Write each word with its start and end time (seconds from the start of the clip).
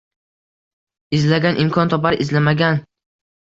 Izlagan 1.19 1.61
imkon 1.65 1.93
topar, 1.93 2.19
izlamagan...ng 2.27 2.83